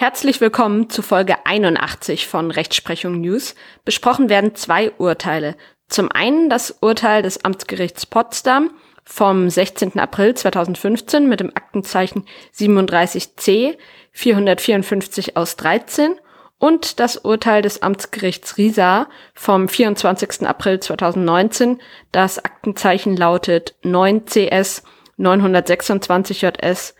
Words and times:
Herzlich 0.00 0.40
willkommen 0.40 0.88
zu 0.88 1.02
Folge 1.02 1.44
81 1.44 2.26
von 2.26 2.50
Rechtsprechung 2.50 3.20
News. 3.20 3.54
Besprochen 3.84 4.30
werden 4.30 4.54
zwei 4.54 4.92
Urteile. 4.92 5.56
Zum 5.88 6.10
einen 6.10 6.48
das 6.48 6.70
Urteil 6.80 7.20
des 7.20 7.44
Amtsgerichts 7.44 8.06
Potsdam 8.06 8.70
vom 9.04 9.50
16. 9.50 9.98
April 9.98 10.34
2015 10.34 11.28
mit 11.28 11.40
dem 11.40 11.50
Aktenzeichen 11.54 12.24
37c 12.56 13.76
454 14.12 15.36
aus 15.36 15.56
13 15.56 16.14
und 16.58 16.98
das 16.98 17.18
Urteil 17.18 17.60
des 17.60 17.82
Amtsgerichts 17.82 18.56
Riesa 18.56 19.06
vom 19.34 19.68
24. 19.68 20.48
April 20.48 20.80
2019. 20.80 21.78
Das 22.10 22.42
Aktenzeichen 22.42 23.18
lautet 23.18 23.74
9CS 23.84 24.82
926 25.18 26.40
JS 26.40 26.94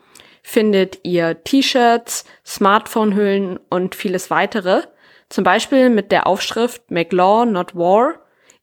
findet 0.42 1.00
ihr 1.02 1.44
T-Shirts, 1.44 2.24
Smartphone-Hüllen 2.46 3.60
und 3.68 3.94
vieles 3.94 4.30
weitere. 4.30 4.84
Zum 5.28 5.44
Beispiel 5.44 5.90
mit 5.90 6.10
der 6.10 6.26
Aufschrift 6.26 6.90
Make 6.90 7.14
Law, 7.14 7.44
Not 7.44 7.74
War. 7.74 8.14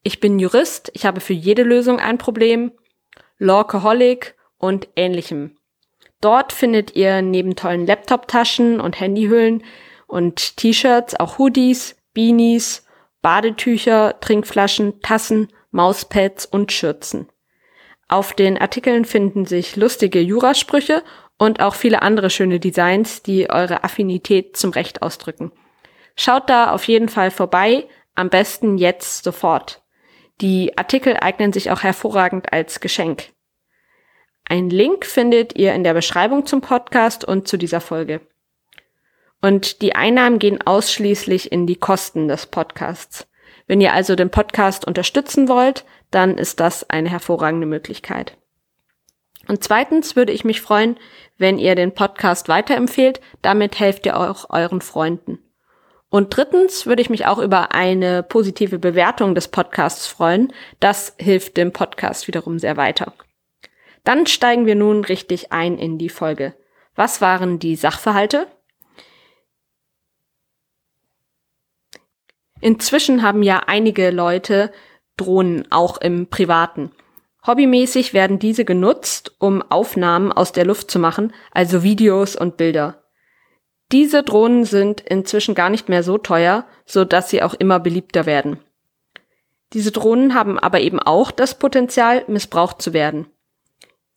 Ich 0.02 0.18
bin 0.18 0.40
Jurist, 0.40 0.90
ich 0.94 1.06
habe 1.06 1.20
für 1.20 1.32
jede 1.32 1.62
Lösung 1.62 2.00
ein 2.00 2.18
Problem. 2.18 2.72
Lawcoholic 3.38 4.34
und 4.58 4.88
ähnlichem. 4.96 5.56
Dort 6.20 6.52
findet 6.52 6.96
ihr 6.96 7.22
neben 7.22 7.54
tollen 7.54 7.86
Laptop-Taschen 7.86 8.80
und 8.80 8.98
Handyhüllen 8.98 9.62
und 10.08 10.56
T-Shirts 10.56 11.14
auch 11.20 11.38
Hoodies, 11.38 11.94
Beanies, 12.14 12.86
Badetücher, 13.20 14.18
Trinkflaschen, 14.20 15.00
Tassen, 15.00 15.48
Mauspads 15.70 16.46
und 16.46 16.72
Schürzen. 16.72 17.28
Auf 18.08 18.32
den 18.32 18.58
Artikeln 18.58 19.04
finden 19.04 19.44
sich 19.46 19.76
lustige 19.76 20.20
Jurasprüche 20.20 21.02
und 21.38 21.60
auch 21.60 21.74
viele 21.74 22.02
andere 22.02 22.30
schöne 22.30 22.60
Designs, 22.60 23.22
die 23.22 23.50
eure 23.50 23.82
Affinität 23.82 24.56
zum 24.56 24.70
Recht 24.70 25.02
ausdrücken. 25.02 25.52
Schaut 26.16 26.48
da 26.48 26.70
auf 26.70 26.86
jeden 26.86 27.08
Fall 27.08 27.30
vorbei, 27.30 27.88
am 28.14 28.30
besten 28.30 28.78
jetzt 28.78 29.24
sofort. 29.24 29.82
Die 30.40 30.76
Artikel 30.78 31.16
eignen 31.20 31.52
sich 31.52 31.70
auch 31.70 31.82
hervorragend 31.82 32.52
als 32.52 32.80
Geschenk. 32.80 33.32
Ein 34.48 34.68
Link 34.68 35.06
findet 35.06 35.56
ihr 35.56 35.74
in 35.74 35.84
der 35.84 35.94
Beschreibung 35.94 36.44
zum 36.44 36.60
Podcast 36.60 37.24
und 37.24 37.48
zu 37.48 37.56
dieser 37.56 37.80
Folge. 37.80 38.20
Und 39.44 39.82
die 39.82 39.94
Einnahmen 39.94 40.38
gehen 40.38 40.66
ausschließlich 40.66 41.52
in 41.52 41.66
die 41.66 41.76
Kosten 41.76 42.28
des 42.28 42.46
Podcasts. 42.46 43.28
Wenn 43.66 43.82
ihr 43.82 43.92
also 43.92 44.16
den 44.16 44.30
Podcast 44.30 44.86
unterstützen 44.86 45.48
wollt, 45.48 45.84
dann 46.10 46.38
ist 46.38 46.60
das 46.60 46.88
eine 46.88 47.10
hervorragende 47.10 47.66
Möglichkeit. 47.66 48.38
Und 49.46 49.62
zweitens 49.62 50.16
würde 50.16 50.32
ich 50.32 50.46
mich 50.46 50.62
freuen, 50.62 50.96
wenn 51.36 51.58
ihr 51.58 51.74
den 51.74 51.92
Podcast 51.92 52.48
weiterempfehlt. 52.48 53.20
Damit 53.42 53.78
helft 53.78 54.06
ihr 54.06 54.18
auch 54.18 54.48
euren 54.48 54.80
Freunden. 54.80 55.40
Und 56.08 56.34
drittens 56.34 56.86
würde 56.86 57.02
ich 57.02 57.10
mich 57.10 57.26
auch 57.26 57.38
über 57.38 57.74
eine 57.74 58.22
positive 58.22 58.78
Bewertung 58.78 59.34
des 59.34 59.48
Podcasts 59.48 60.06
freuen. 60.06 60.54
Das 60.80 61.16
hilft 61.18 61.58
dem 61.58 61.70
Podcast 61.70 62.28
wiederum 62.28 62.58
sehr 62.58 62.78
weiter. 62.78 63.12
Dann 64.04 64.26
steigen 64.26 64.64
wir 64.64 64.74
nun 64.74 65.04
richtig 65.04 65.52
ein 65.52 65.76
in 65.76 65.98
die 65.98 66.08
Folge. 66.08 66.54
Was 66.94 67.20
waren 67.20 67.58
die 67.58 67.76
Sachverhalte? 67.76 68.46
Inzwischen 72.60 73.22
haben 73.22 73.42
ja 73.42 73.62
einige 73.66 74.10
Leute 74.10 74.72
Drohnen 75.16 75.70
auch 75.70 75.98
im 75.98 76.28
Privaten. 76.28 76.90
Hobbymäßig 77.46 78.14
werden 78.14 78.38
diese 78.38 78.64
genutzt, 78.64 79.34
um 79.38 79.62
Aufnahmen 79.62 80.32
aus 80.32 80.52
der 80.52 80.64
Luft 80.64 80.90
zu 80.90 80.98
machen, 80.98 81.32
also 81.50 81.82
Videos 81.82 82.36
und 82.36 82.56
Bilder. 82.56 83.02
Diese 83.92 84.22
Drohnen 84.22 84.64
sind 84.64 85.02
inzwischen 85.02 85.54
gar 85.54 85.68
nicht 85.68 85.88
mehr 85.88 86.02
so 86.02 86.16
teuer, 86.16 86.66
so 86.86 87.04
dass 87.04 87.28
sie 87.28 87.42
auch 87.42 87.54
immer 87.54 87.80
beliebter 87.80 88.26
werden. 88.26 88.58
Diese 89.72 89.92
Drohnen 89.92 90.34
haben 90.34 90.58
aber 90.58 90.80
eben 90.80 91.00
auch 91.00 91.30
das 91.30 91.58
Potenzial, 91.58 92.24
missbraucht 92.28 92.80
zu 92.80 92.92
werden. 92.92 93.26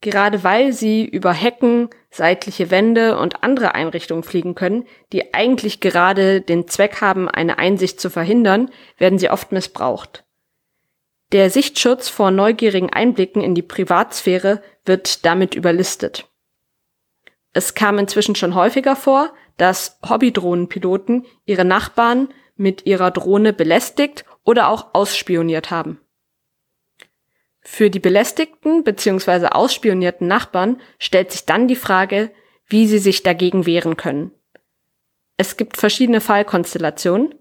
Gerade 0.02 0.44
weil 0.44 0.74
sie 0.74 1.04
über 1.06 1.34
Hecken, 1.34 1.90
seitliche 2.17 2.72
Wände 2.72 3.17
und 3.17 3.44
andere 3.44 3.75
Einrichtungen 3.75 4.23
fliegen 4.23 4.55
können, 4.55 4.85
die 5.13 5.33
eigentlich 5.33 5.79
gerade 5.79 6.41
den 6.41 6.67
Zweck 6.67 7.00
haben, 7.00 7.29
eine 7.29 7.57
Einsicht 7.57 8.01
zu 8.01 8.09
verhindern, 8.09 8.69
werden 8.97 9.19
sie 9.19 9.29
oft 9.29 9.51
missbraucht. 9.51 10.25
Der 11.31 11.50
Sichtschutz 11.50 12.09
vor 12.09 12.31
neugierigen 12.31 12.89
Einblicken 12.89 13.41
in 13.41 13.53
die 13.53 13.61
Privatsphäre 13.61 14.61
wird 14.85 15.25
damit 15.25 15.56
überlistet. 15.56 16.27
Es 17.53 17.73
kam 17.73 17.97
inzwischen 17.97 18.35
schon 18.35 18.56
häufiger 18.56 18.95
vor, 18.95 19.33
dass 19.57 20.00
Hobbydrohnenpiloten 20.07 21.25
ihre 21.45 21.66
Nachbarn 21.66 22.29
mit 22.56 22.85
ihrer 22.85 23.11
Drohne 23.11 23.53
belästigt 23.53 24.25
oder 24.44 24.69
auch 24.69 24.94
ausspioniert 24.94 25.72
haben. 25.72 26.00
Für 27.69 27.89
die 27.89 28.00
belästigten 28.00 28.85
bzw. 28.85 29.47
ausspionierten 29.47 30.25
Nachbarn 30.25 30.79
stellt 31.00 31.33
sich 31.33 31.45
dann 31.45 31.67
die 31.67 31.75
Frage, 31.75 32.31
wie 32.66 32.88
sie 32.88 32.97
sich 32.97 33.23
dagegen 33.23 33.66
wehren 33.66 33.97
können. 33.97 34.31
Es 35.35 35.57
gibt 35.57 35.75
verschiedene 35.75 36.22
Fallkonstellationen 36.22 37.35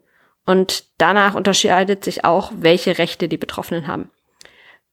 und 0.44 0.86
danach 0.98 1.36
unterscheidet 1.36 2.04
sich 2.04 2.24
auch, 2.24 2.50
welche 2.56 2.98
Rechte 2.98 3.28
die 3.28 3.36
Betroffenen 3.38 3.86
haben. 3.86 4.10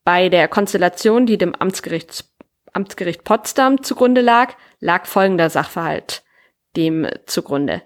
Bei 0.04 0.30
der 0.30 0.48
Konstellation, 0.48 1.26
die 1.26 1.40
dem 1.40 1.56
Amtsgericht, 1.56 2.26
Amtsgericht 2.72 3.24
Potsdam 3.24 3.82
zugrunde 3.82 4.22
lag, 4.22 4.54
lag 4.80 5.08
folgender 5.08 5.50
Sachverhalt 5.50 6.24
dem 6.78 7.08
zugrunde. 7.26 7.82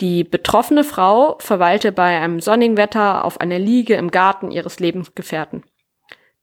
Die 0.00 0.22
betroffene 0.22 0.84
Frau 0.84 1.38
verweilte 1.40 1.90
bei 1.90 2.20
einem 2.20 2.38
sonnigen 2.38 2.76
Wetter 2.76 3.24
auf 3.24 3.40
einer 3.40 3.58
Liege 3.58 3.96
im 3.96 4.12
Garten 4.12 4.52
ihres 4.52 4.78
Lebensgefährten. 4.78 5.64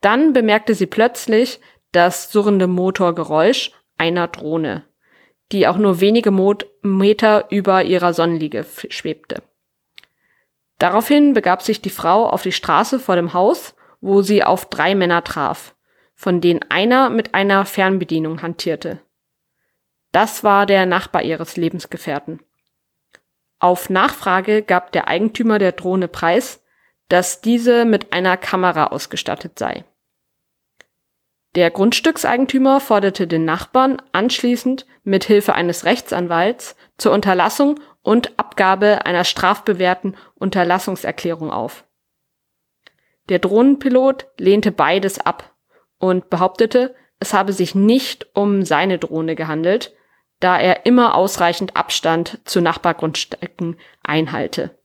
Dann 0.01 0.33
bemerkte 0.33 0.75
sie 0.75 0.87
plötzlich 0.87 1.59
das 1.91 2.31
surrende 2.31 2.67
Motorgeräusch 2.67 3.71
einer 3.97 4.27
Drohne, 4.27 4.83
die 5.51 5.67
auch 5.67 5.77
nur 5.77 6.01
wenige 6.01 6.31
Meter 6.81 7.51
über 7.51 7.83
ihrer 7.83 8.13
Sonnenliege 8.13 8.65
schwebte. 8.89 9.43
Daraufhin 10.79 11.33
begab 11.33 11.61
sich 11.61 11.81
die 11.81 11.91
Frau 11.91 12.27
auf 12.27 12.41
die 12.41 12.51
Straße 12.51 12.99
vor 12.99 13.15
dem 13.15 13.33
Haus, 13.33 13.75
wo 13.99 14.23
sie 14.23 14.43
auf 14.43 14.65
drei 14.65 14.95
Männer 14.95 15.23
traf, 15.23 15.75
von 16.15 16.41
denen 16.41 16.61
einer 16.69 17.11
mit 17.11 17.35
einer 17.35 17.65
Fernbedienung 17.65 18.41
hantierte. 18.41 18.99
Das 20.11 20.43
war 20.43 20.65
der 20.65 20.87
Nachbar 20.87 21.21
ihres 21.21 21.55
Lebensgefährten. 21.55 22.39
Auf 23.59 23.91
Nachfrage 23.91 24.63
gab 24.63 24.91
der 24.91 25.07
Eigentümer 25.07 25.59
der 25.59 25.73
Drohne 25.73 26.07
preis, 26.07 26.63
dass 27.09 27.41
diese 27.41 27.85
mit 27.85 28.11
einer 28.11 28.35
Kamera 28.37 28.87
ausgestattet 28.87 29.59
sei. 29.59 29.85
Der 31.55 31.69
Grundstückseigentümer 31.69 32.79
forderte 32.79 33.27
den 33.27 33.43
Nachbarn 33.43 34.01
anschließend 34.13 34.85
mit 35.03 35.25
Hilfe 35.25 35.53
eines 35.53 35.83
Rechtsanwalts 35.83 36.77
zur 36.97 37.11
Unterlassung 37.11 37.79
und 38.01 38.39
Abgabe 38.39 39.05
einer 39.05 39.25
strafbewährten 39.25 40.15
Unterlassungserklärung 40.35 41.51
auf. 41.51 41.83
Der 43.29 43.39
Drohnenpilot 43.39 44.27
lehnte 44.37 44.71
beides 44.71 45.19
ab 45.19 45.53
und 45.99 46.29
behauptete, 46.29 46.95
es 47.19 47.33
habe 47.33 47.53
sich 47.53 47.75
nicht 47.75 48.27
um 48.33 48.63
seine 48.63 48.97
Drohne 48.97 49.35
gehandelt, 49.35 49.93
da 50.39 50.57
er 50.57 50.85
immer 50.85 51.15
ausreichend 51.15 51.75
Abstand 51.75 52.39
zu 52.45 52.61
Nachbargrundstücken 52.61 53.77
einhalte. 54.03 54.77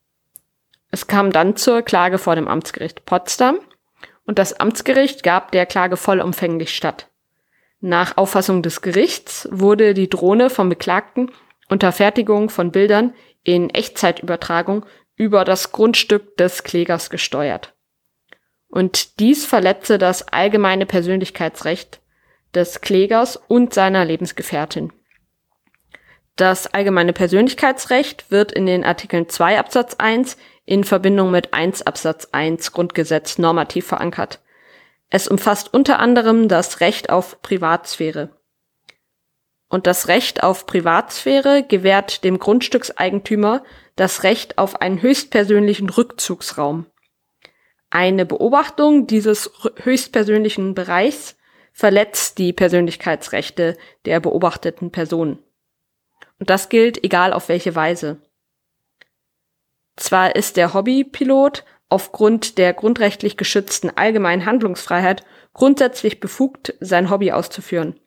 Es 0.90 1.06
kam 1.06 1.32
dann 1.32 1.56
zur 1.56 1.82
Klage 1.82 2.18
vor 2.18 2.34
dem 2.34 2.48
Amtsgericht 2.48 3.06
Potsdam 3.06 3.58
und 4.26 4.38
das 4.38 4.60
Amtsgericht 4.60 5.22
gab 5.22 5.52
der 5.52 5.66
Klage 5.66 5.96
vollumfänglich 5.96 6.74
statt. 6.74 7.08
Nach 7.80 8.16
Auffassung 8.16 8.62
des 8.62 8.82
Gerichts 8.82 9.48
wurde 9.50 9.94
die 9.94 10.10
Drohne 10.10 10.50
vom 10.50 10.68
Beklagten 10.68 11.30
unter 11.68 11.92
Fertigung 11.92 12.50
von 12.50 12.72
Bildern 12.72 13.14
in 13.42 13.70
Echtzeitübertragung 13.70 14.84
über 15.14 15.44
das 15.44 15.72
Grundstück 15.72 16.36
des 16.36 16.62
Klägers 16.62 17.10
gesteuert. 17.10 17.74
Und 18.68 19.20
dies 19.20 19.46
verletze 19.46 19.98
das 19.98 20.28
allgemeine 20.28 20.86
Persönlichkeitsrecht 20.86 22.00
des 22.54 22.80
Klägers 22.80 23.36
und 23.36 23.72
seiner 23.72 24.04
Lebensgefährtin. 24.04 24.92
Das 26.36 26.66
allgemeine 26.66 27.12
Persönlichkeitsrecht 27.12 28.30
wird 28.30 28.52
in 28.52 28.66
den 28.66 28.84
Artikeln 28.84 29.28
2 29.28 29.58
Absatz 29.58 29.94
1 29.94 30.36
in 30.66 30.84
Verbindung 30.84 31.30
mit 31.30 31.54
1 31.54 31.82
Absatz 31.82 32.28
1 32.32 32.72
Grundgesetz 32.72 33.38
normativ 33.38 33.86
verankert. 33.86 34.40
Es 35.08 35.28
umfasst 35.28 35.72
unter 35.72 36.00
anderem 36.00 36.48
das 36.48 36.80
Recht 36.80 37.08
auf 37.08 37.40
Privatsphäre. 37.40 38.30
Und 39.68 39.86
das 39.86 40.08
Recht 40.08 40.42
auf 40.42 40.66
Privatsphäre 40.66 41.64
gewährt 41.66 42.24
dem 42.24 42.38
Grundstückseigentümer 42.38 43.62
das 43.94 44.24
Recht 44.24 44.58
auf 44.58 44.80
einen 44.80 45.00
höchstpersönlichen 45.00 45.88
Rückzugsraum. 45.88 46.86
Eine 47.90 48.26
Beobachtung 48.26 49.06
dieses 49.06 49.50
höchstpersönlichen 49.82 50.74
Bereichs 50.74 51.36
verletzt 51.72 52.38
die 52.38 52.52
Persönlichkeitsrechte 52.52 53.76
der 54.04 54.20
beobachteten 54.20 54.90
Person. 54.90 55.38
Und 56.38 56.50
das 56.50 56.68
gilt 56.68 57.02
egal 57.04 57.32
auf 57.32 57.48
welche 57.48 57.74
Weise. 57.74 58.20
Zwar 59.96 60.36
ist 60.36 60.56
der 60.56 60.74
Hobbypilot 60.74 61.64
aufgrund 61.88 62.58
der 62.58 62.72
grundrechtlich 62.74 63.36
geschützten 63.36 63.90
allgemeinen 63.90 64.44
Handlungsfreiheit 64.44 65.24
grundsätzlich 65.54 66.20
befugt, 66.20 66.74
sein 66.80 67.10
Hobby 67.10 67.32
auszuführen. 67.32 67.98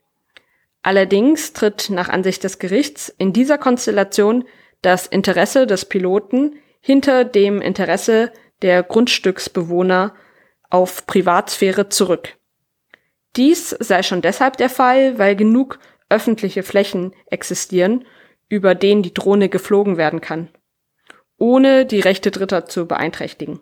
Allerdings 0.83 1.53
tritt 1.53 1.89
nach 1.89 2.09
Ansicht 2.09 2.43
des 2.43 2.59
Gerichts 2.59 3.13
in 3.17 3.33
dieser 3.33 3.57
Konstellation 3.57 4.45
das 4.81 5.07
Interesse 5.07 5.67
des 5.67 5.85
Piloten 5.85 6.55
hinter 6.79 7.25
dem 7.25 7.61
Interesse 7.61 8.31
der 8.61 8.83
Grundstücksbewohner 8.83 10.13
auf 10.69 11.05
Privatsphäre 11.05 11.89
zurück. 11.89 12.37
Dies 13.35 13.75
sei 13.79 14.03
schon 14.03 14.21
deshalb 14.21 14.57
der 14.57 14.69
Fall, 14.69 15.17
weil 15.17 15.35
genug 15.35 15.79
öffentliche 16.09 16.63
Flächen 16.63 17.13
existieren, 17.29 18.05
über 18.47 18.75
denen 18.75 19.03
die 19.03 19.13
Drohne 19.13 19.49
geflogen 19.49 19.97
werden 19.97 20.21
kann 20.21 20.49
ohne 21.39 21.85
die 21.85 21.99
Rechte 21.99 22.31
Dritter 22.31 22.65
zu 22.65 22.85
beeinträchtigen. 22.85 23.59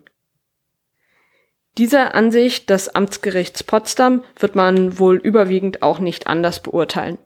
Diese 1.78 2.14
Ansicht 2.14 2.70
des 2.70 2.94
Amtsgerichts 2.94 3.62
Potsdam 3.62 4.24
wird 4.38 4.56
man 4.56 4.98
wohl 4.98 5.16
überwiegend 5.16 5.82
auch 5.82 6.00
nicht 6.00 6.26
anders 6.26 6.60
beurteilen. 6.60 7.18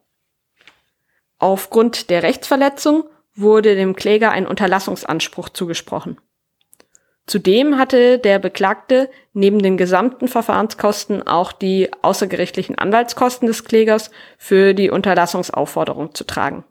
Aufgrund 1.38 2.10
der 2.10 2.22
Rechtsverletzung 2.22 3.04
wurde 3.34 3.74
dem 3.74 3.96
Kläger 3.96 4.30
ein 4.30 4.46
Unterlassungsanspruch 4.46 5.48
zugesprochen. 5.48 6.20
Zudem 7.26 7.78
hatte 7.78 8.18
der 8.18 8.38
Beklagte 8.38 9.08
neben 9.32 9.60
den 9.60 9.76
gesamten 9.76 10.28
Verfahrenskosten 10.28 11.26
auch 11.26 11.52
die 11.52 11.88
außergerichtlichen 12.02 12.76
Anwaltskosten 12.76 13.46
des 13.46 13.64
Klägers 13.64 14.10
für 14.38 14.74
die 14.74 14.90
Unterlassungsaufforderung 14.90 16.14
zu 16.14 16.24
tragen. 16.24 16.64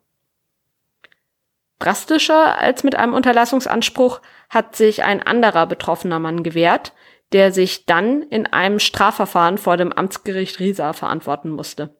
Drastischer 1.81 2.59
als 2.59 2.83
mit 2.83 2.95
einem 2.95 3.13
Unterlassungsanspruch 3.13 4.21
hat 4.49 4.75
sich 4.75 5.03
ein 5.03 5.23
anderer 5.23 5.65
betroffener 5.65 6.19
Mann 6.19 6.43
gewehrt, 6.43 6.93
der 7.31 7.51
sich 7.51 7.87
dann 7.87 8.21
in 8.21 8.45
einem 8.45 8.77
Strafverfahren 8.77 9.57
vor 9.57 9.77
dem 9.77 9.91
Amtsgericht 9.91 10.59
Riesa 10.59 10.93
verantworten 10.93 11.49
musste. 11.49 11.95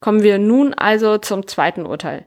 Kommen 0.00 0.22
wir 0.22 0.38
nun 0.38 0.74
also 0.74 1.16
zum 1.16 1.46
zweiten 1.46 1.86
Urteil. 1.86 2.26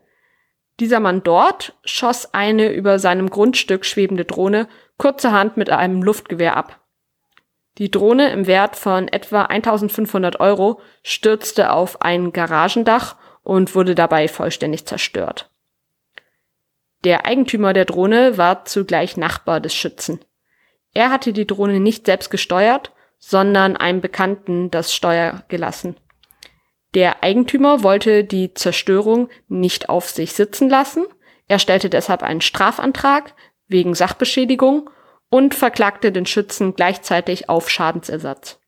Dieser 0.79 0.99
Mann 0.99 1.21
dort 1.23 1.77
schoss 1.85 2.33
eine 2.33 2.71
über 2.71 2.97
seinem 2.97 3.29
Grundstück 3.29 3.85
schwebende 3.85 4.25
Drohne 4.25 4.67
kurzerhand 4.97 5.55
mit 5.55 5.69
einem 5.69 6.01
Luftgewehr 6.01 6.57
ab. 6.57 6.79
Die 7.77 7.91
Drohne 7.91 8.31
im 8.31 8.47
Wert 8.47 8.75
von 8.75 9.07
etwa 9.07 9.43
1500 9.43 10.39
Euro 10.39 10.81
stürzte 11.03 11.71
auf 11.71 12.01
ein 12.01 12.33
Garagendach 12.33 13.17
und 13.43 13.75
wurde 13.75 13.93
dabei 13.93 14.27
vollständig 14.27 14.87
zerstört. 14.87 15.51
Der 17.03 17.25
Eigentümer 17.25 17.73
der 17.73 17.85
Drohne 17.85 18.37
war 18.37 18.65
zugleich 18.65 19.17
Nachbar 19.17 19.59
des 19.59 19.73
Schützen. 19.73 20.19
Er 20.93 21.11
hatte 21.11 21.33
die 21.33 21.45
Drohne 21.45 21.79
nicht 21.79 22.05
selbst 22.05 22.29
gesteuert, 22.29 22.91
sondern 23.19 23.77
einem 23.77 24.01
Bekannten 24.01 24.71
das 24.71 24.93
Steuer 24.93 25.43
gelassen. 25.47 25.95
Der 26.93 27.23
Eigentümer 27.23 27.83
wollte 27.83 28.23
die 28.23 28.53
Zerstörung 28.53 29.29
nicht 29.47 29.89
auf 29.89 30.09
sich 30.09 30.33
sitzen 30.33 30.69
lassen. 30.69 31.05
Er 31.47 31.59
stellte 31.59 31.89
deshalb 31.89 32.23
einen 32.23 32.41
Strafantrag 32.41 33.35
wegen 33.67 33.93
Sachbeschädigung 33.93 34.89
und 35.29 35.53
verklagte 35.53 36.11
den 36.11 36.25
Schützen 36.25 36.73
gleichzeitig 36.73 37.49
auf 37.49 37.69
Schadensersatz. 37.69 38.59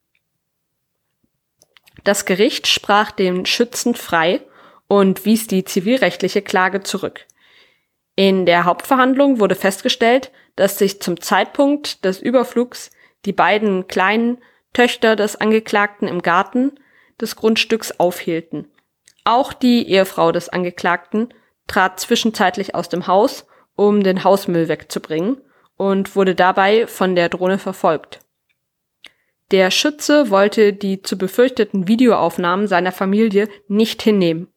Das 2.04 2.26
Gericht 2.26 2.68
sprach 2.68 3.12
den 3.12 3.46
Schützen 3.46 3.96
frei 3.96 4.42
und 4.88 5.26
wies 5.26 5.48
die 5.48 5.64
zivilrechtliche 5.64 6.42
Klage 6.42 6.82
zurück. 6.84 7.26
In 8.20 8.46
der 8.46 8.66
Hauptverhandlung 8.66 9.40
wurde 9.40 9.56
festgestellt, 9.56 10.30
dass 10.58 10.78
sich 10.78 11.02
zum 11.02 11.22
Zeitpunkt 11.22 12.04
des 12.04 12.20
Überflugs 12.20 12.92
die 13.24 13.32
beiden 13.32 13.88
kleinen 13.88 14.40
Töchter 14.74 15.16
des 15.16 15.38
Angeklagten 15.38 16.06
im 16.06 16.22
Garten 16.22 16.74
des 17.22 17.38
Grundstücks 17.38 17.98
aufhielten. 17.98 18.68
Auch 19.24 19.54
die 19.54 19.88
Ehefrau 19.88 20.34
des 20.34 20.50
Angeklagten 20.50 21.34
trat 21.68 22.02
zwischenzeitlich 22.02 22.76
aus 22.76 22.90
dem 22.90 23.08
Haus, 23.08 23.48
um 23.78 24.04
den 24.04 24.26
Hausmüll 24.26 24.68
wegzubringen 24.68 25.38
und 25.78 26.18
wurde 26.18 26.36
dabei 26.36 26.88
von 26.88 27.16
der 27.16 27.30
Drohne 27.30 27.58
verfolgt. 27.58 28.20
Der 29.52 29.72
Schütze 29.72 30.30
wollte 30.30 30.74
die 30.74 31.02
zu 31.04 31.18
befürchteten 31.18 31.88
Videoaufnahmen 31.88 32.68
seiner 32.68 32.92
Familie 32.92 33.48
nicht 33.70 34.02
hinnehmen. 34.02 34.52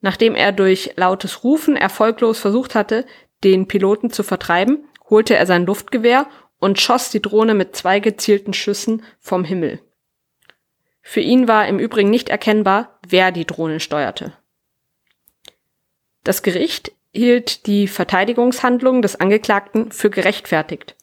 Nachdem 0.00 0.34
er 0.34 0.52
durch 0.52 0.92
lautes 0.96 1.44
Rufen 1.44 1.76
erfolglos 1.76 2.38
versucht 2.38 2.74
hatte, 2.74 3.04
den 3.44 3.66
Piloten 3.66 4.10
zu 4.10 4.22
vertreiben, 4.22 4.88
holte 5.10 5.36
er 5.36 5.46
sein 5.46 5.66
Luftgewehr 5.66 6.26
und 6.58 6.80
schoss 6.80 7.10
die 7.10 7.22
Drohne 7.22 7.54
mit 7.54 7.74
zwei 7.76 8.00
gezielten 8.00 8.52
Schüssen 8.52 9.02
vom 9.18 9.44
Himmel. 9.44 9.80
Für 11.02 11.20
ihn 11.20 11.48
war 11.48 11.66
im 11.66 11.78
Übrigen 11.78 12.10
nicht 12.10 12.28
erkennbar, 12.28 12.98
wer 13.06 13.32
die 13.32 13.46
Drohne 13.46 13.80
steuerte. 13.80 14.34
Das 16.24 16.42
Gericht 16.42 16.92
hielt 17.12 17.66
die 17.66 17.88
Verteidigungshandlung 17.88 19.02
des 19.02 19.16
Angeklagten 19.18 19.90
für 19.92 20.10
gerechtfertigt. 20.10 20.96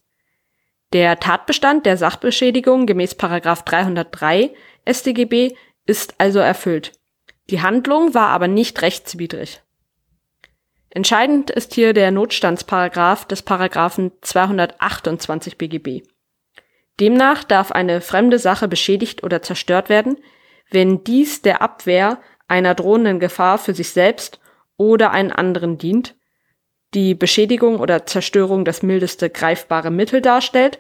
Der 0.94 1.20
Tatbestand 1.20 1.86
der 1.86 1.98
Sachbeschädigung 1.98 2.86
gemäß 2.86 3.18
303 3.18 4.54
StGB 4.88 5.56
ist 5.86 6.16
also 6.20 6.40
erfüllt. 6.40 6.95
Die 7.50 7.62
Handlung 7.62 8.14
war 8.14 8.30
aber 8.30 8.48
nicht 8.48 8.82
rechtswidrig. 8.82 9.62
Entscheidend 10.90 11.52
ist 11.52 11.74
hier 11.74 11.94
der 11.94 12.12
Notstandsparagraph 12.12 13.26
des 13.26 13.42
Paragraphen 13.42 14.12
228 14.22 15.58
BGB. 15.58 16.08
Demnach 17.00 17.44
darf 17.44 17.72
eine 17.72 18.02
fremde 18.02 18.40
Sache 18.40 18.68
beschädigt 18.68 19.24
oder 19.24 19.42
zerstört 19.42 19.90
werden, 19.90 20.18
wenn 20.72 21.04
dies 21.04 21.42
der 21.42 21.62
Abwehr 21.62 22.20
einer 22.48 22.74
drohenden 22.76 23.20
Gefahr 23.20 23.58
für 23.58 23.74
sich 23.74 23.90
selbst 23.90 24.40
oder 24.78 25.12
einen 25.12 25.32
anderen 25.32 25.78
dient, 25.78 26.16
die 26.94 27.14
Beschädigung 27.14 27.80
oder 27.80 28.06
Zerstörung 28.06 28.64
das 28.64 28.82
mildeste 28.82 29.30
greifbare 29.30 29.92
Mittel 29.92 30.22
darstellt 30.22 30.80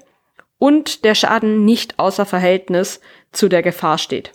und 0.57 1.03
der 1.03 1.15
Schaden 1.15 1.65
nicht 1.65 1.99
außer 1.99 2.25
Verhältnis 2.25 3.01
zu 3.31 3.49
der 3.49 3.61
Gefahr 3.61 3.97
steht. 3.97 4.31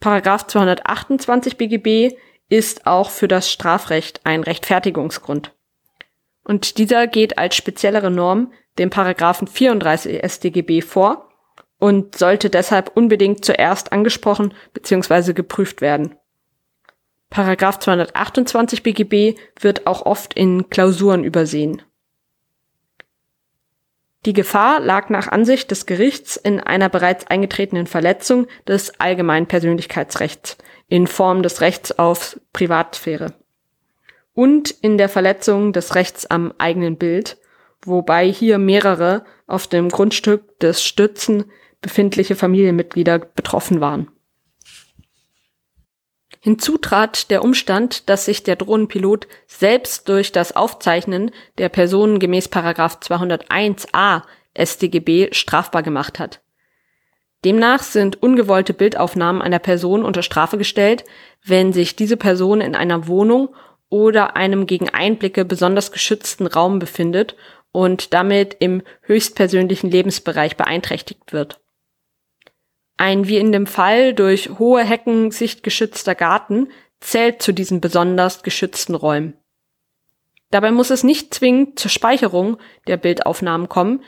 Paragraph 0.00 0.46
228 0.46 1.56
BGB 1.56 2.16
ist 2.48 2.86
auch 2.86 3.10
für 3.10 3.28
das 3.28 3.50
Strafrecht 3.50 4.20
ein 4.24 4.42
Rechtfertigungsgrund. 4.42 5.52
Und 6.44 6.78
dieser 6.78 7.06
geht 7.06 7.38
als 7.38 7.56
speziellere 7.56 8.10
Norm 8.10 8.52
dem 8.78 8.90
Paragraphen 8.90 9.48
34 9.48 10.22
StGB 10.24 10.80
vor 10.80 11.28
und 11.78 12.16
sollte 12.16 12.50
deshalb 12.50 12.96
unbedingt 12.96 13.44
zuerst 13.44 13.92
angesprochen 13.92 14.54
bzw. 14.72 15.32
geprüft 15.32 15.80
werden. 15.80 16.14
Paragraph 17.30 17.80
228 17.80 18.82
BGB 18.82 19.38
wird 19.60 19.86
auch 19.86 20.06
oft 20.06 20.34
in 20.34 20.70
Klausuren 20.70 21.24
übersehen. 21.24 21.82
Die 24.26 24.32
Gefahr 24.32 24.80
lag 24.80 25.08
nach 25.08 25.28
Ansicht 25.28 25.70
des 25.70 25.86
Gerichts 25.86 26.36
in 26.36 26.58
einer 26.58 26.88
bereits 26.88 27.28
eingetretenen 27.28 27.86
Verletzung 27.86 28.48
des 28.66 28.98
allgemeinen 28.98 29.46
Persönlichkeitsrechts 29.46 30.58
in 30.88 31.06
Form 31.06 31.44
des 31.44 31.60
Rechts 31.60 31.96
auf 31.96 32.40
Privatsphäre 32.52 33.34
und 34.34 34.70
in 34.70 34.98
der 34.98 35.08
Verletzung 35.08 35.72
des 35.72 35.94
Rechts 35.94 36.26
am 36.26 36.52
eigenen 36.58 36.96
Bild, 36.96 37.38
wobei 37.84 38.26
hier 38.26 38.58
mehrere 38.58 39.24
auf 39.46 39.68
dem 39.68 39.90
Grundstück 39.90 40.58
des 40.58 40.82
Stützen 40.82 41.44
befindliche 41.80 42.34
Familienmitglieder 42.34 43.20
betroffen 43.20 43.80
waren. 43.80 44.10
Hinzu 46.46 46.78
trat 46.78 47.32
der 47.32 47.42
Umstand, 47.42 48.08
dass 48.08 48.26
sich 48.26 48.44
der 48.44 48.54
Drohnenpilot 48.54 49.26
selbst 49.48 50.08
durch 50.08 50.30
das 50.30 50.54
Aufzeichnen 50.54 51.32
der 51.58 51.68
Personen 51.68 52.20
gemäß 52.20 52.48
201a 52.52 54.22
StGB 54.56 55.34
strafbar 55.34 55.82
gemacht 55.82 56.20
hat. 56.20 56.42
Demnach 57.44 57.82
sind 57.82 58.22
ungewollte 58.22 58.74
Bildaufnahmen 58.74 59.42
einer 59.42 59.58
Person 59.58 60.04
unter 60.04 60.22
Strafe 60.22 60.56
gestellt, 60.56 61.04
wenn 61.44 61.72
sich 61.72 61.96
diese 61.96 62.16
Person 62.16 62.60
in 62.60 62.76
einer 62.76 63.08
Wohnung 63.08 63.48
oder 63.88 64.36
einem 64.36 64.68
gegen 64.68 64.88
Einblicke 64.88 65.44
besonders 65.44 65.90
geschützten 65.90 66.46
Raum 66.46 66.78
befindet 66.78 67.34
und 67.72 68.14
damit 68.14 68.54
im 68.60 68.82
höchstpersönlichen 69.00 69.90
Lebensbereich 69.90 70.56
beeinträchtigt 70.56 71.32
wird. 71.32 71.58
Ein 72.96 73.28
wie 73.28 73.38
in 73.38 73.52
dem 73.52 73.66
Fall 73.66 74.14
durch 74.14 74.58
hohe 74.58 74.82
Hecken 74.82 75.30
sichtgeschützter 75.30 76.14
Garten 76.14 76.68
zählt 77.00 77.42
zu 77.42 77.52
diesen 77.52 77.80
besonders 77.80 78.42
geschützten 78.42 78.94
Räumen. 78.94 79.36
Dabei 80.50 80.70
muss 80.70 80.90
es 80.90 81.04
nicht 81.04 81.34
zwingend 81.34 81.78
zur 81.78 81.90
Speicherung 81.90 82.58
der 82.86 82.96
Bildaufnahmen 82.96 83.68
kommen, 83.68 84.02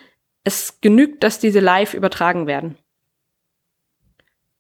es 0.45 0.81
genügt, 0.81 1.23
dass 1.23 1.41
diese 1.41 1.61
live 1.61 1.95
übertragen 1.95 2.47
werden. 2.47 2.79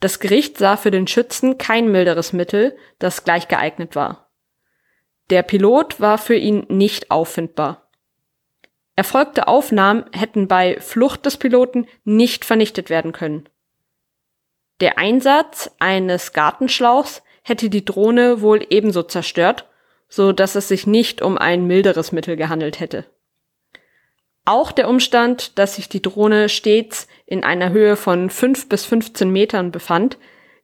Das 0.00 0.20
Gericht 0.20 0.58
sah 0.58 0.76
für 0.76 0.90
den 0.90 1.06
Schützen 1.06 1.58
kein 1.58 1.90
milderes 1.90 2.32
Mittel, 2.32 2.76
das 2.98 3.24
gleich 3.24 3.48
geeignet 3.48 3.96
war. 3.96 4.30
Der 5.30 5.42
Pilot 5.42 6.00
war 6.00 6.18
für 6.18 6.36
ihn 6.36 6.66
nicht 6.68 7.10
auffindbar. 7.10 7.90
Erfolgte 8.96 9.48
Aufnahmen 9.48 10.04
hätten 10.12 10.48
bei 10.48 10.80
Flucht 10.80 11.26
des 11.26 11.36
Piloten 11.36 11.86
nicht 12.04 12.44
vernichtet 12.44 12.90
werden 12.90 13.12
können. 13.12 13.48
Der 14.80 14.98
Einsatz 14.98 15.70
eines 15.78 16.32
Gartenschlauchs 16.32 17.22
hätte 17.42 17.68
die 17.70 17.84
Drohne 17.84 18.40
wohl 18.42 18.64
ebenso 18.70 19.02
zerstört, 19.02 19.66
so 20.08 20.32
dass 20.32 20.54
es 20.54 20.68
sich 20.68 20.86
nicht 20.86 21.20
um 21.20 21.36
ein 21.36 21.66
milderes 21.66 22.12
Mittel 22.12 22.36
gehandelt 22.36 22.80
hätte. 22.80 23.04
Auch 24.44 24.72
der 24.72 24.88
Umstand, 24.88 25.58
dass 25.58 25.74
sich 25.76 25.88
die 25.88 26.00
Drohne 26.00 26.48
stets 26.48 27.06
in 27.26 27.44
einer 27.44 27.70
Höhe 27.70 27.96
von 27.96 28.30
5 28.30 28.68
bis 28.68 28.86
15 28.86 29.30
Metern 29.30 29.72
befand, 29.72 30.16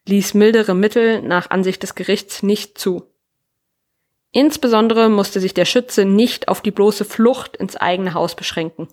ließ 0.07 0.35
mildere 0.35 0.75
Mittel 0.75 1.21
nach 1.21 1.51
Ansicht 1.51 1.83
des 1.83 1.95
Gerichts 1.95 2.43
nicht 2.43 2.79
zu. 2.79 3.11
Insbesondere 4.31 5.09
musste 5.11 5.39
sich 5.41 5.55
der 5.55 5.65
Schütze 5.65 6.05
nicht 6.05 6.49
auf 6.49 6.61
die 6.61 6.71
bloße 6.71 7.05
Flucht 7.05 7.57
ins 7.57 7.77
eigene 7.77 8.15
Haus 8.15 8.35
beschränken. 8.35 8.89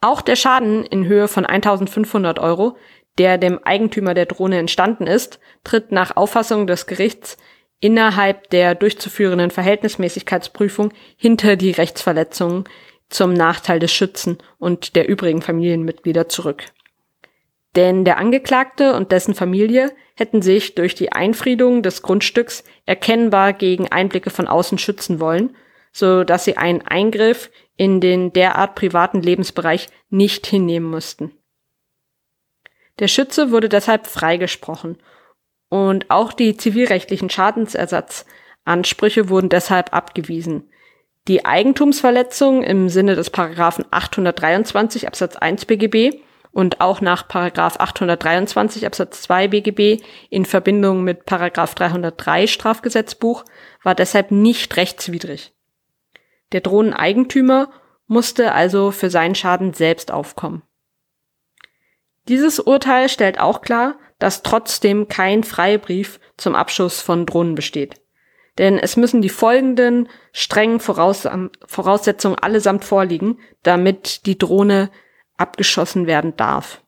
Auch 0.00 0.20
der 0.20 0.36
Schaden 0.36 0.84
in 0.84 1.06
Höhe 1.06 1.28
von 1.28 1.46
1500 1.46 2.38
Euro, 2.38 2.76
der 3.18 3.38
dem 3.38 3.62
Eigentümer 3.64 4.14
der 4.14 4.26
Drohne 4.26 4.58
entstanden 4.58 5.06
ist, 5.06 5.38
tritt 5.62 5.92
nach 5.92 6.16
Auffassung 6.16 6.66
des 6.66 6.86
Gerichts 6.86 7.36
innerhalb 7.80 8.50
der 8.50 8.74
durchzuführenden 8.74 9.50
Verhältnismäßigkeitsprüfung 9.50 10.92
hinter 11.16 11.56
die 11.56 11.70
Rechtsverletzungen 11.70 12.64
zum 13.08 13.32
Nachteil 13.32 13.78
des 13.78 13.92
Schützen 13.92 14.38
und 14.58 14.96
der 14.96 15.08
übrigen 15.08 15.42
Familienmitglieder 15.42 16.28
zurück. 16.28 16.64
Denn 17.76 18.04
der 18.04 18.18
Angeklagte 18.18 18.94
und 18.94 19.12
dessen 19.12 19.34
Familie 19.34 19.92
hätten 20.16 20.42
sich 20.42 20.74
durch 20.74 20.94
die 20.94 21.12
Einfriedung 21.12 21.82
des 21.82 22.02
Grundstücks 22.02 22.64
erkennbar 22.86 23.52
gegen 23.52 23.90
Einblicke 23.90 24.30
von 24.30 24.46
außen 24.46 24.78
schützen 24.78 25.20
wollen, 25.20 25.56
so 25.92 26.24
dass 26.24 26.44
sie 26.44 26.56
einen 26.56 26.82
Eingriff 26.82 27.50
in 27.76 28.00
den 28.00 28.32
derart 28.32 28.74
privaten 28.76 29.20
Lebensbereich 29.20 29.88
nicht 30.08 30.46
hinnehmen 30.46 30.88
mussten. 30.88 31.32
Der 32.98 33.08
Schütze 33.08 33.50
wurde 33.50 33.68
deshalb 33.68 34.06
freigesprochen 34.06 34.98
und 35.68 36.10
auch 36.10 36.32
die 36.32 36.56
zivilrechtlichen 36.56 37.30
Schadensersatzansprüche 37.30 39.28
wurden 39.28 39.48
deshalb 39.48 39.92
abgewiesen. 39.92 40.70
Die 41.26 41.44
Eigentumsverletzung 41.44 42.62
im 42.62 42.88
Sinne 42.88 43.14
des 43.14 43.30
Paragraphen 43.30 43.84
823 43.90 45.06
Absatz 45.06 45.36
1 45.36 45.64
BGB 45.64 46.20
und 46.52 46.80
auch 46.80 47.00
nach 47.00 47.26
Paragraph 47.26 47.80
823 47.80 48.86
Absatz 48.86 49.22
2 49.22 49.48
BGB 49.48 50.02
in 50.30 50.44
Verbindung 50.44 51.02
mit 51.02 51.24
Paragraph 51.24 51.74
303 51.74 52.46
Strafgesetzbuch 52.46 53.44
war 53.82 53.94
deshalb 53.94 54.30
nicht 54.30 54.76
rechtswidrig. 54.76 55.52
Der 56.52 56.60
Drohneneigentümer 56.60 57.70
musste 58.06 58.52
also 58.52 58.92
für 58.92 59.10
seinen 59.10 59.34
Schaden 59.34 59.74
selbst 59.74 60.12
aufkommen. 60.12 60.62
Dieses 62.28 62.58
Urteil 62.58 63.08
stellt 63.08 63.38
auch 63.38 63.60
klar, 63.60 63.96
dass 64.18 64.42
trotzdem 64.42 65.08
kein 65.08 65.44
Freibrief 65.44 66.20
zum 66.36 66.54
Abschuss 66.54 67.00
von 67.00 67.26
Drohnen 67.26 67.54
besteht. 67.54 67.96
Denn 68.58 68.78
es 68.78 68.96
müssen 68.96 69.20
die 69.20 69.28
folgenden 69.28 70.08
strengen 70.32 70.80
Voraus 70.80 71.28
Voraussetzungen 71.66 72.38
allesamt 72.38 72.84
vorliegen, 72.84 73.38
damit 73.62 74.26
die 74.26 74.38
Drohne 74.38 74.90
abgeschossen 75.36 76.06
werden 76.06 76.36
darf. 76.36 76.80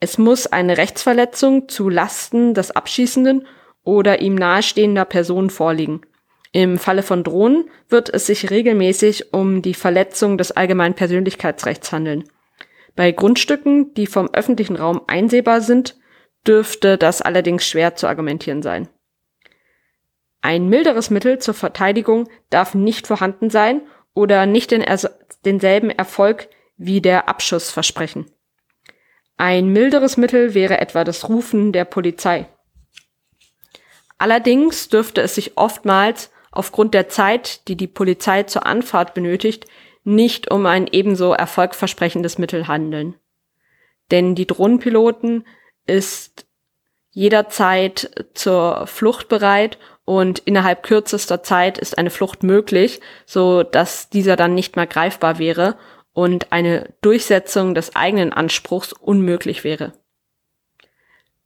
Es 0.00 0.18
muss 0.18 0.46
eine 0.46 0.76
Rechtsverletzung 0.76 1.68
zu 1.68 1.88
Lasten 1.88 2.52
des 2.52 2.70
Abschießenden 2.70 3.46
oder 3.84 4.20
ihm 4.20 4.34
nahestehender 4.34 5.06
Person 5.06 5.48
vorliegen. 5.48 6.02
Im 6.52 6.78
Falle 6.78 7.02
von 7.02 7.24
Drohnen 7.24 7.70
wird 7.88 8.10
es 8.10 8.26
sich 8.26 8.50
regelmäßig 8.50 9.32
um 9.32 9.62
die 9.62 9.74
Verletzung 9.74 10.38
des 10.38 10.52
allgemeinen 10.52 10.94
Persönlichkeitsrechts 10.94 11.90
handeln. 11.90 12.24
Bei 12.96 13.12
Grundstücken, 13.12 13.92
die 13.94 14.06
vom 14.06 14.28
öffentlichen 14.32 14.76
Raum 14.76 15.02
einsehbar 15.06 15.60
sind, 15.60 15.96
dürfte 16.46 16.98
das 16.98 17.22
allerdings 17.22 17.66
schwer 17.66 17.96
zu 17.96 18.06
argumentieren 18.06 18.62
sein. 18.62 18.88
Ein 20.42 20.68
milderes 20.68 21.10
Mittel 21.10 21.38
zur 21.38 21.54
Verteidigung 21.54 22.28
darf 22.50 22.74
nicht 22.74 23.06
vorhanden 23.06 23.50
sein 23.50 23.80
oder 24.12 24.46
nicht 24.46 24.70
den 24.70 24.84
denselben 25.44 25.90
Erfolg 25.90 26.48
wie 26.76 27.00
der 27.00 27.28
Abschuss 27.28 27.70
versprechen. 27.70 28.26
Ein 29.36 29.68
milderes 29.68 30.16
Mittel 30.16 30.54
wäre 30.54 30.78
etwa 30.80 31.02
das 31.02 31.28
Rufen 31.28 31.72
der 31.72 31.84
Polizei. 31.84 32.46
Allerdings 34.18 34.88
dürfte 34.88 35.22
es 35.22 35.34
sich 35.34 35.56
oftmals 35.56 36.30
aufgrund 36.52 36.94
der 36.94 37.08
Zeit, 37.08 37.66
die 37.66 37.76
die 37.76 37.88
Polizei 37.88 38.44
zur 38.44 38.64
Anfahrt 38.64 39.12
benötigt, 39.12 39.66
nicht 40.04 40.50
um 40.50 40.66
ein 40.66 40.86
ebenso 40.86 41.32
erfolgversprechendes 41.32 42.38
Mittel 42.38 42.68
handeln. 42.68 43.16
Denn 44.10 44.34
die 44.34 44.46
Drohnenpiloten 44.46 45.46
ist 45.86 46.46
jederzeit 47.10 48.26
zur 48.34 48.86
Flucht 48.86 49.28
bereit 49.28 49.78
und 50.04 50.40
innerhalb 50.40 50.82
kürzester 50.82 51.42
Zeit 51.42 51.78
ist 51.78 51.96
eine 51.96 52.10
Flucht 52.10 52.42
möglich, 52.42 53.00
so 53.24 53.62
dass 53.62 54.10
dieser 54.10 54.36
dann 54.36 54.54
nicht 54.54 54.76
mehr 54.76 54.86
greifbar 54.86 55.38
wäre 55.38 55.78
und 56.12 56.52
eine 56.52 56.92
Durchsetzung 57.00 57.74
des 57.74 57.96
eigenen 57.96 58.32
Anspruchs 58.32 58.92
unmöglich 58.92 59.64
wäre. 59.64 59.92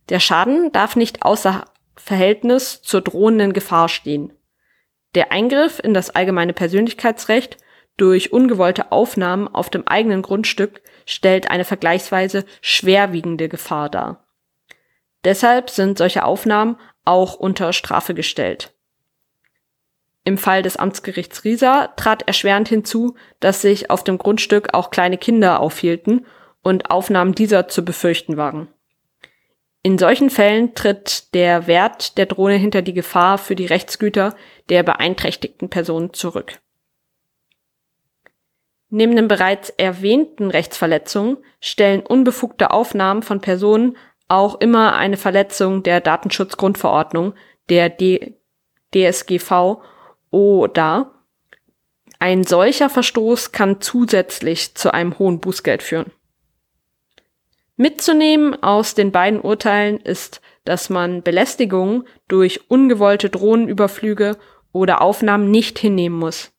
Der 0.09 0.21
Schaden 0.21 0.73
darf 0.73 0.97
nicht 0.97 1.23
außer 1.23 1.65
Verhältnis 1.97 2.83
zur 2.83 3.03
drohenden 3.03 3.53
Gefahr 3.53 3.89
stehen. 3.89 4.33
Der 5.15 5.33
Eingriff 5.33 5.81
in 5.83 5.95
das 5.95 6.11
allgemeine 6.11 6.53
Persönlichkeitsrecht 6.53 7.59
durch 7.99 8.33
ungewollte 8.33 8.91
Aufnahmen 8.91 9.47
auf 9.47 9.69
dem 9.69 9.87
eigenen 9.87 10.23
Grundstück 10.23 10.81
stellt 11.05 11.51
eine 11.51 11.65
vergleichsweise 11.67 12.47
schwerwiegende 12.63 13.49
Gefahr 13.49 13.91
dar. 13.91 14.25
Deshalb 15.25 15.69
sind 15.69 15.99
solche 15.99 16.25
Aufnahmen 16.25 16.77
auch 17.05 17.35
unter 17.35 17.73
Strafe 17.75 18.15
gestellt. 18.15 18.73
Im 20.25 20.39
Fall 20.39 20.63
des 20.63 20.77
Amtsgerichts 20.77 21.45
Riesa 21.45 21.89
trat 21.97 22.23
erschwerend 22.27 22.69
hinzu, 22.69 23.17
dass 23.41 23.63
sich 23.63 23.91
auf 23.91 24.05
dem 24.05 24.19
Grundstück 24.19 24.75
auch 24.75 24.91
kleine 24.91 25.19
Kinder 25.19 25.61
aufhielten 25.61 26.27
und 26.63 26.91
Aufnahmen 26.91 27.35
dieser 27.35 27.69
zu 27.69 27.85
befürchten 27.85 28.37
waren. 28.37 28.69
In 29.83 29.97
solchen 29.97 30.29
Fällen 30.29 30.75
tritt 30.75 31.35
der 31.35 31.67
Wert 31.67 32.19
der 32.19 32.27
Drohne 32.27 32.57
hinter 32.57 32.83
die 32.83 32.93
Gefahr 32.93 33.39
für 33.39 33.57
die 33.57 33.67
Rechtsgüter 33.67 34.37
der 34.69 34.83
beeinträchtigten 34.83 35.71
Person 35.71 36.13
zurück. 36.13 36.61
Neben 38.91 39.17
den 39.17 39.29
bereits 39.29 39.71
erwähnten 39.71 40.51
Rechtsverletzungen 40.51 41.37
stellen 41.61 42.01
unbefugte 42.01 42.71
Aufnahmen 42.71 43.23
von 43.23 43.41
Personen 43.41 43.97
auch 44.29 44.61
immer 44.61 44.95
eine 44.95 45.17
Verletzung 45.17 45.83
der 45.83 46.01
Datenschutzgrundverordnung, 46.01 47.35
der 47.69 47.89
D 47.91 48.35
DSGVO 48.95 50.67
dar. 50.73 51.15
Ein 52.19 52.45
solcher 52.45 52.89
Verstoß 52.89 53.53
kann 53.53 53.83
zusätzlich 53.83 54.75
zu 54.75 54.93
einem 54.93 55.19
hohen 55.19 55.41
Bußgeld 55.41 55.83
führen. 55.83 56.11
Mitzunehmen 57.77 58.61
aus 58.63 58.95
den 58.95 59.13
beiden 59.13 59.41
Urteilen 59.41 59.99
ist, 59.99 60.41
dass 60.65 60.91
man 60.91 61.23
Belästigungen 61.23 62.05
durch 62.27 62.69
ungewollte 62.69 63.31
Drohnenüberflüge 63.31 64.37
oder 64.73 65.01
Aufnahmen 65.03 65.51
nicht 65.51 65.79
hinnehmen 65.79 66.19
muss. 66.19 66.51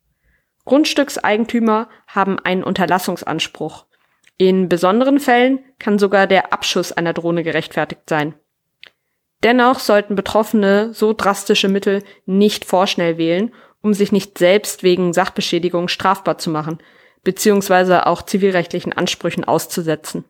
Grundstückseigentümer 0.66 1.90
haben 2.08 2.40
einen 2.40 2.64
Unterlassungsanspruch. 2.64 3.86
In 4.38 4.70
besonderen 4.70 5.20
Fällen 5.20 5.60
kann 5.80 6.00
sogar 6.00 6.28
der 6.28 6.54
Abschuss 6.54 6.92
einer 6.92 7.14
Drohne 7.14 7.44
gerechtfertigt 7.44 8.04
sein. 8.08 8.36
Dennoch 9.44 9.80
sollten 9.80 10.16
Betroffene 10.16 10.94
so 10.94 11.14
drastische 11.14 11.70
Mittel 11.70 12.04
nicht 12.26 12.66
vorschnell 12.66 13.18
wählen, 13.18 13.54
um 13.82 13.94
sich 13.94 14.12
nicht 14.12 14.38
selbst 14.38 14.84
wegen 14.84 15.14
Sachbeschädigung 15.14 15.88
strafbar 15.88 16.38
zu 16.38 16.50
machen, 16.50 16.80
beziehungsweise 17.24 18.06
auch 18.06 18.22
zivilrechtlichen 18.22 18.94
Ansprüchen 18.94 19.44
auszusetzen. 19.44 20.26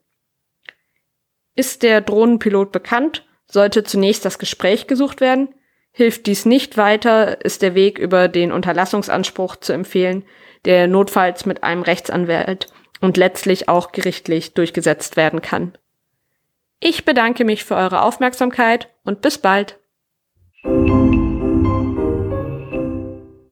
Ist 1.56 1.84
der 1.84 2.02
Drohnenpilot 2.02 2.72
bekannt, 2.72 3.28
sollte 3.48 3.84
zunächst 3.84 4.26
das 4.26 4.40
Gespräch 4.40 4.88
gesucht 4.88 5.22
werden. 5.22 5.50
Hilft 5.92 6.28
dies 6.28 6.46
nicht 6.46 6.78
weiter, 6.78 7.44
ist 7.44 7.62
der 7.62 7.76
Weg 7.76 8.00
über 8.00 8.28
den 8.28 8.52
Unterlassungsanspruch 8.52 9.58
zu 9.58 9.74
empfehlen, 9.74 10.24
der 10.66 10.88
notfalls 10.88 11.46
mit 11.46 11.64
einem 11.64 11.82
Rechtsanwalt 11.82 12.68
und 13.02 13.18
letztlich 13.18 13.70
auch 13.70 13.92
gerichtlich 13.92 14.54
durchgesetzt 14.54 15.18
werden 15.18 15.42
kann. 15.42 15.78
Ich 16.80 17.06
bedanke 17.06 17.44
mich 17.44 17.66
für 17.66 17.76
eure 17.76 18.02
Aufmerksamkeit 18.04 18.90
und 19.04 19.22
bis 19.22 19.38
bald. 19.38 19.78